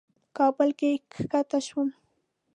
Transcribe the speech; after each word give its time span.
کابل 0.37 0.69
کې 0.79 0.89
کښته 1.11 1.59
شوم. 1.67 1.89